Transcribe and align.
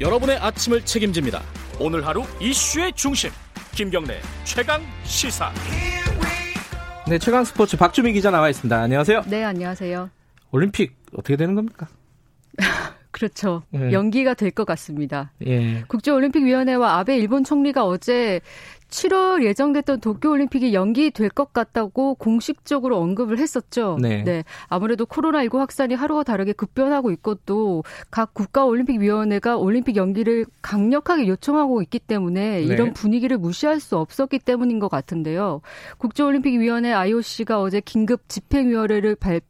여러분의 0.00 0.36
아침을 0.38 0.84
책임집니다. 0.84 1.42
오늘 1.80 2.06
하루 2.06 2.22
이슈의 2.40 2.92
중심 2.94 3.30
김경래 3.74 4.20
최강 4.44 4.80
시사. 5.04 5.52
네, 7.08 7.18
최강 7.18 7.44
스포츠 7.44 7.76
박주민 7.76 8.12
기자 8.14 8.30
나와 8.30 8.48
있습니다. 8.48 8.80
안녕하세요. 8.80 9.22
네, 9.26 9.44
안녕하세요. 9.44 10.10
올림픽 10.52 10.96
어떻게 11.14 11.36
되는 11.36 11.54
겁니까? 11.54 11.88
그렇죠. 13.10 13.62
네. 13.70 13.90
연기가 13.92 14.34
될 14.34 14.50
것 14.52 14.64
같습니다. 14.66 15.32
예. 15.46 15.82
국제올림픽위원회와 15.88 16.98
아베 16.98 17.16
일본 17.16 17.42
총리가 17.42 17.84
어제 17.84 18.40
7월 18.90 19.44
예정됐던 19.44 20.00
도쿄올림픽이 20.00 20.72
연기될 20.72 21.28
것 21.30 21.52
같다고 21.52 22.14
공식적으로 22.14 22.98
언급을 22.98 23.38
했었죠. 23.38 23.98
네. 24.00 24.22
네. 24.24 24.44
아무래도 24.68 25.04
코로나19 25.04 25.58
확산이 25.58 25.94
하루와 25.94 26.22
다르게 26.22 26.52
급변하고 26.52 27.10
있고 27.10 27.34
또 27.46 27.82
각 28.10 28.34
국가올림픽위원회가 28.34 29.56
올림픽 29.56 29.96
연기를 29.96 30.46
강력하게 30.62 31.28
요청하고 31.28 31.82
있기 31.82 31.98
때문에 31.98 32.58
네. 32.58 32.62
이런 32.62 32.92
분위기를 32.92 33.38
무시할 33.38 33.80
수 33.80 33.96
없었기 33.96 34.38
때문인 34.40 34.78
것 34.78 34.88
같은데요. 34.88 35.60
국제올림픽위원회 35.98 36.92
IOC가 36.92 37.60
어제 37.60 37.80
긴급 37.80 38.28
집행위원회를 38.28 39.14
발, 39.16 39.40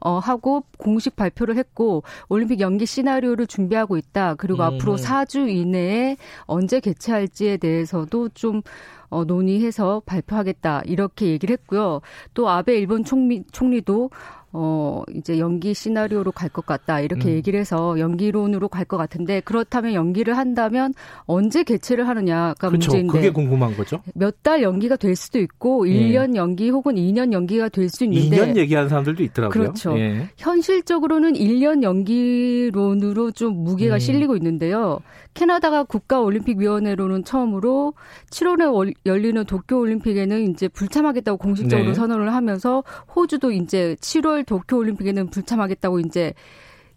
어, 0.00 0.18
하고 0.18 0.64
공식 0.78 1.16
발표를 1.16 1.56
했고 1.56 2.02
올림픽 2.28 2.60
연기 2.60 2.86
시나리오를 2.86 3.46
준비하고 3.46 3.96
있다. 3.96 4.34
그리고 4.34 4.62
음. 4.62 4.74
앞으로 4.74 4.96
4주 4.96 5.48
이내에 5.48 6.16
언제 6.46 6.80
개최할지에 6.80 7.56
대해서도 7.58 8.30
좀 8.30 8.62
어, 9.10 9.24
논의해서 9.24 10.02
발표하겠다 10.04 10.82
이렇게 10.84 11.26
얘기를 11.26 11.52
했고요. 11.54 12.00
또 12.34 12.48
아베 12.48 12.76
일본 12.76 13.04
총리, 13.04 13.44
총리도 13.52 14.10
어, 14.52 15.02
이제 15.14 15.38
연기 15.38 15.74
시나리오로 15.74 16.32
갈 16.32 16.48
것 16.48 16.64
같다. 16.64 17.00
이렇게 17.00 17.28
음. 17.28 17.34
얘기를 17.34 17.60
해서 17.60 17.98
연기론으로 17.98 18.68
갈 18.68 18.84
것 18.86 18.96
같은데 18.96 19.40
그렇다면 19.40 19.92
연기를 19.92 20.36
한다면 20.38 20.94
언제 21.26 21.62
개최를 21.62 22.08
하느냐가 22.08 22.68
그렇죠. 22.68 22.90
문제인데. 22.92 23.12
그게 23.12 23.30
궁금한 23.30 23.76
거죠. 23.76 24.00
몇 24.14 24.34
달 24.42 24.62
연기가 24.62 24.96
될 24.96 25.14
수도 25.16 25.38
있고 25.40 25.86
예. 25.88 25.92
1년 25.92 26.34
연기 26.36 26.70
혹은 26.70 26.94
2년 26.94 27.32
연기가 27.32 27.68
될 27.68 27.90
수 27.90 28.04
있는데 28.04 28.36
2년 28.36 28.56
얘기하는 28.56 28.88
사람들도 28.88 29.22
있더라고요. 29.24 29.52
그렇죠. 29.62 29.98
예. 29.98 30.28
현실적으로는 30.38 31.34
1년 31.34 31.82
연기론으로 31.82 33.30
좀 33.32 33.56
무게가 33.64 33.96
음. 33.96 33.98
실리고 33.98 34.36
있는데요. 34.36 35.00
캐나다가 35.34 35.84
국가올림픽위원회로는 35.84 37.24
처음으로 37.24 37.94
7월에 38.30 38.92
열리는 39.06 39.44
도쿄올림픽에는 39.44 40.50
이제 40.50 40.68
불참하겠다고 40.68 41.38
공식적으로 41.38 41.88
네. 41.88 41.94
선언을 41.94 42.32
하면서 42.34 42.82
호주도 43.14 43.52
이제 43.52 43.96
7월 44.00 44.37
8월 44.38 44.46
도쿄 44.46 44.76
올림픽에는 44.76 45.28
불참하겠다고 45.28 46.00
이제 46.00 46.34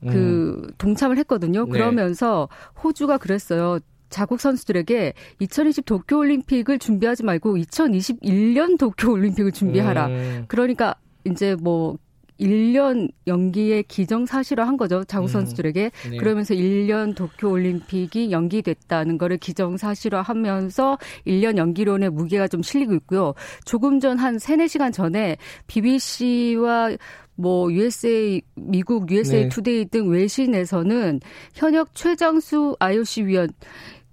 그 0.02 0.62
음. 0.64 0.68
동참을 0.78 1.18
했거든요. 1.20 1.66
네. 1.66 1.72
그러면서 1.72 2.50
호주가 2.84 3.18
그랬어요. 3.18 3.80
자국 4.10 4.42
선수들에게 4.42 5.14
2020 5.40 5.86
도쿄 5.86 6.18
올림픽을 6.18 6.80
준비하지 6.80 7.24
말고 7.24 7.56
2021년 7.56 8.78
도쿄 8.78 9.12
올림픽을 9.12 9.52
준비하라. 9.52 10.08
음. 10.08 10.46
그러니까 10.48 10.96
이제 11.24 11.56
뭐 11.56 11.98
1년 12.42 13.10
연기의 13.28 13.84
기정사실화한 13.84 14.78
거죠. 14.78 15.04
자국 15.04 15.26
음. 15.26 15.28
선수들에게. 15.28 15.92
음. 16.06 16.12
네. 16.12 16.18
그러면서 16.18 16.54
1년 16.54 17.16
도쿄올림픽이 17.16 18.32
연기됐다는 18.32 19.18
거를 19.18 19.38
기정사실화하면서 19.38 20.98
1년 21.28 21.58
연기론에 21.58 22.10
무게가 22.12 22.48
좀 22.48 22.62
실리고 22.64 22.94
있고요. 22.96 23.34
조금 23.66 24.00
전 24.00 24.22
한 24.22 24.38
3, 24.38 24.60
4시간 24.60 24.94
전에 24.94 25.38
BBC와 25.68 26.92
뭐 27.36 27.72
USA 27.72 28.42
미국 28.56 29.10
USA 29.10 29.44
네. 29.44 29.50
투데이 29.50 29.86
등 29.86 30.10
외신에서는 30.10 31.20
현역 31.56 31.96
최장수 31.96 32.76
IOC 32.80 33.26
위원 33.26 33.50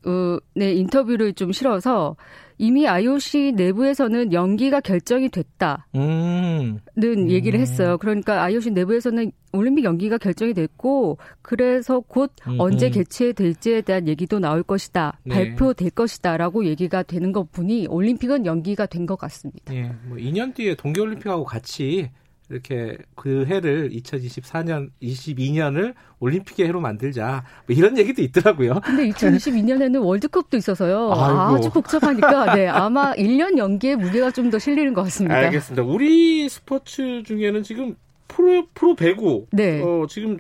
어, 0.06 0.38
네, 0.54 0.72
인터뷰를 0.72 1.34
좀 1.34 1.52
실어서 1.52 2.16
이미 2.58 2.86
IOC 2.86 3.52
내부에서는 3.56 4.32
연기가 4.32 4.80
결정이 4.80 5.28
됐다는 5.30 5.78
음. 5.94 6.78
얘기를 7.30 7.58
했어요. 7.60 7.98
그러니까 7.98 8.42
IOC 8.42 8.70
내부에서는 8.70 9.32
올림픽 9.52 9.84
연기가 9.84 10.19
결정이 10.19 10.52
됐고 10.54 11.19
그래서 11.42 12.00
곧 12.00 12.32
음. 12.46 12.56
언제 12.60 12.91
개최될지에 12.91 13.80
대한 13.80 14.06
얘기도 14.06 14.38
나올 14.38 14.62
것이다. 14.62 15.19
네. 15.24 15.34
발표될 15.34 15.91
것이다라고 15.91 16.66
얘기가 16.66 17.02
되는 17.02 17.32
것 17.32 17.50
보니 17.50 17.86
올림픽은 17.88 18.46
연기가 18.46 18.86
된 18.86 19.08
것 19.08 19.16
같습니다. 19.16 19.75
예. 19.75 19.90
뭐 20.04 20.19
2년 20.19 20.54
뒤에 20.54 20.75
동계 20.75 21.00
올림픽하고 21.00 21.44
같이 21.44 22.10
이렇게 22.50 22.97
그 23.14 23.44
해를 23.47 23.91
2024년, 23.91 24.91
22년을 25.03 25.94
올림픽의 26.20 26.66
해로 26.66 26.81
만들자. 26.81 27.44
뭐 27.66 27.76
이런 27.76 27.97
얘기도 27.98 28.22
있더라고요. 28.22 28.81
근데 28.84 29.09
2022년에는 29.10 30.03
월드컵 30.04 30.50
도 30.50 30.56
있어서요. 30.56 31.12
아이고. 31.12 31.56
아주 31.56 31.70
복잡하니까 31.70 32.54
네, 32.56 32.66
아마 32.69 33.12
1년 33.14 33.58
연기에 33.58 33.97
무게가 33.97 34.31
좀 34.31 34.48
더 34.48 34.58
실리는 34.58 34.94
것 34.94 35.03
같습니다. 35.03 35.37
알겠습니다. 35.37 35.82
우리 35.82 36.48
스포츠 36.48 37.22
중에는 37.25 37.62
지금 37.62 37.97
프로 38.28 38.66
프로 38.72 38.94
배구 38.94 39.47
네. 39.53 39.82
어, 39.82 40.06
지금 40.08 40.38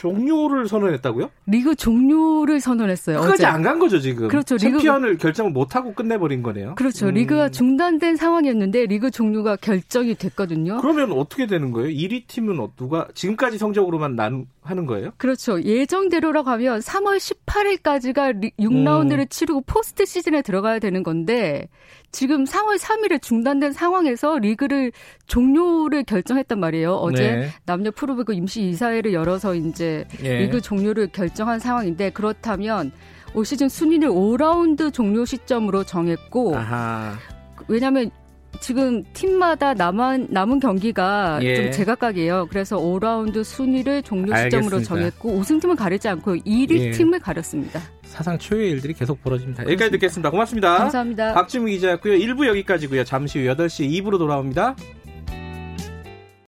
종료를 0.00 0.66
선언했다고요? 0.66 1.30
리그 1.46 1.74
종료를 1.74 2.58
선언했어요. 2.60 3.20
끝까지 3.20 3.44
안 3.44 3.60
간 3.60 3.78
거죠 3.78 4.00
지금. 4.00 4.28
그렇죠. 4.28 4.56
챔피언을 4.56 5.10
리그... 5.10 5.22
결정을 5.22 5.52
못 5.52 5.76
하고 5.76 5.92
끝내버린 5.92 6.42
거네요. 6.42 6.74
그렇죠. 6.76 7.08
음. 7.08 7.14
리그가 7.14 7.50
중단된 7.50 8.16
상황이었는데 8.16 8.86
리그 8.86 9.10
종료가 9.10 9.56
결정이 9.56 10.14
됐거든요. 10.14 10.80
그러면 10.80 11.12
어떻게 11.12 11.46
되는 11.46 11.70
거예요? 11.72 11.90
1위 11.90 12.26
팀은 12.26 12.58
어, 12.60 12.70
누가 12.76 13.06
지금까지 13.14 13.58
성적으로만 13.58 14.16
난 14.16 14.46
하는 14.70 14.86
거예요? 14.86 15.10
그렇죠. 15.16 15.62
예정대로라고 15.62 16.48
하면 16.50 16.80
3월 16.80 17.18
18일까지가 17.18 18.52
6라운드를 18.58 19.20
음. 19.20 19.26
치르고 19.28 19.62
포스트 19.62 20.06
시즌에 20.06 20.42
들어가야 20.42 20.78
되는 20.78 21.02
건데 21.02 21.68
지금 22.12 22.44
3월 22.44 22.78
3일에 22.78 23.20
중단된 23.20 23.72
상황에서 23.72 24.38
리그를 24.38 24.92
종료를 25.26 26.04
결정했단 26.04 26.58
말이에요. 26.58 26.94
어제 26.94 27.32
네. 27.32 27.48
남녀 27.66 27.90
프로배구 27.90 28.32
임시 28.32 28.62
이사회를 28.62 29.12
열어서 29.12 29.54
이제 29.54 30.06
예. 30.22 30.38
리그 30.38 30.60
종료를 30.60 31.08
결정한 31.08 31.58
상황인데 31.58 32.10
그렇다면 32.10 32.92
올 33.34 33.44
시즌 33.44 33.68
순위를 33.68 34.08
5라운드 34.08 34.92
종료 34.92 35.24
시점으로 35.24 35.84
정했고 35.84 36.56
아하. 36.56 37.14
왜냐하면 37.68 38.10
지금 38.60 39.02
팀마다 39.14 39.74
남은 39.74 40.28
남은 40.30 40.60
경기가 40.60 41.38
예. 41.42 41.56
좀 41.56 41.72
제각각이에요. 41.72 42.46
그래서 42.50 42.76
5라운드 42.76 43.42
순위를 43.42 44.02
종료 44.02 44.36
시점으로 44.36 44.76
알겠습니다. 44.76 44.84
정했고 44.84 45.30
우승팀을 45.30 45.76
가리지 45.76 46.08
않고 46.08 46.36
1위 46.36 46.78
예. 46.78 46.90
팀을 46.92 47.18
가렸습니다. 47.18 47.80
사상 48.02 48.38
초유의 48.38 48.70
일들이 48.72 48.92
계속 48.92 49.22
벌어집니다. 49.22 49.64
여기까지 49.64 49.92
듣겠습니다. 49.92 50.30
고맙습니다. 50.30 50.76
감사합니다. 50.78 51.32
박지무 51.32 51.66
기자였고요. 51.66 52.14
1부 52.18 52.46
여기까지고요. 52.46 53.04
잠시 53.04 53.38
후 53.38 53.54
8시 53.54 53.88
2부로 54.02 54.18
돌아옵니다. 54.18 54.76